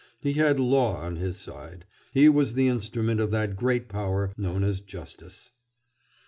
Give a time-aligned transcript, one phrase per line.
[0.19, 4.63] He had Law on his side; he was the instrument of that great power known
[4.63, 5.51] as Justice.